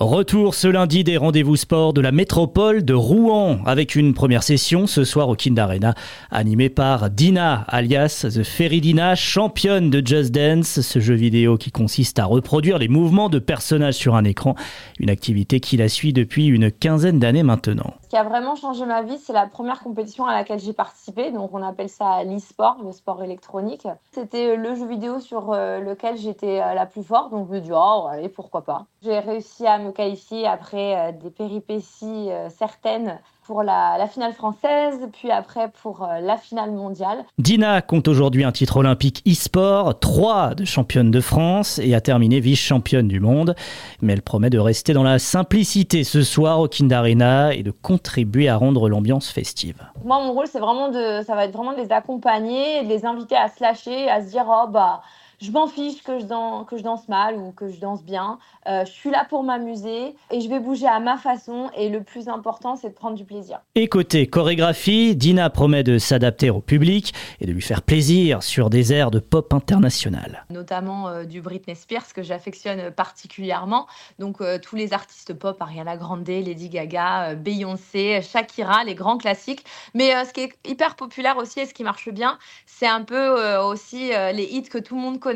[0.00, 4.86] Retour ce lundi des rendez-vous sport de la métropole de Rouen avec une première session
[4.86, 5.96] ce soir au Kind Arena
[6.30, 12.20] animée par Dina alias The Feridina, championne de Just Dance, ce jeu vidéo qui consiste
[12.20, 14.54] à reproduire les mouvements de personnages sur un écran,
[15.00, 17.97] une activité qui la suit depuis une quinzaine d'années maintenant.
[18.08, 21.50] Qui a vraiment changé ma vie, c'est la première compétition à laquelle j'ai participé, donc
[21.52, 23.86] on appelle ça l'e-sport, le sport électronique.
[24.12, 27.60] C'était le jeu vidéo sur euh, lequel j'étais euh, la plus forte, donc je me
[27.60, 28.86] dis oh allez pourquoi pas.
[29.02, 35.30] J'ai réussi à me qualifier après euh, des péripéties certaines pour la, finale française, puis
[35.30, 37.24] après pour euh, la finale mondiale.
[37.38, 42.40] Dina compte aujourd'hui un titre olympique e-sport, trois de championne de France et a terminé
[42.40, 43.56] vice-championne du monde.
[44.02, 48.50] Mais elle promet de rester dans la simplicité ce soir au Kindarena et de contribuer
[48.50, 49.82] à rendre l'ambiance festive.
[50.04, 53.06] Moi, mon rôle, c'est vraiment de, ça va être vraiment de les accompagner, de les
[53.06, 55.00] inviter à se lâcher, à se dire, oh bah
[55.40, 58.38] je m'en fiche que je, danse, que je danse mal ou que je danse bien.
[58.66, 61.70] Euh, je suis là pour m'amuser et je vais bouger à ma façon.
[61.76, 63.60] Et le plus important, c'est de prendre du plaisir.
[63.76, 68.68] Et côté chorégraphie, Dina promet de s'adapter au public et de lui faire plaisir sur
[68.68, 70.44] des airs de pop international.
[70.50, 73.86] Notamment euh, du Britney Spears que j'affectionne particulièrement.
[74.18, 79.64] Donc euh, tous les artistes pop, Ariana Grande, Lady Gaga, Beyoncé, Shakira, les grands classiques.
[79.94, 83.56] Mais ce qui est hyper populaire aussi et ce qui marche bien, c'est un peu
[83.58, 85.27] aussi les hits que tout le monde connaît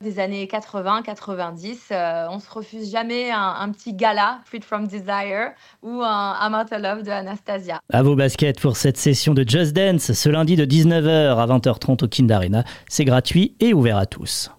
[0.00, 1.88] des années 80, 90.
[1.90, 7.02] Euh, on se refuse jamais un, petit gala, Freed from Desire, ou un I'm Love
[7.02, 7.80] de Anastasia.
[7.92, 12.04] À vos baskets pour cette session de Just Dance, ce lundi de 19h à 20h30
[12.04, 12.64] au Kind Arena.
[12.88, 14.50] C'est gratuit et ouvert à tous.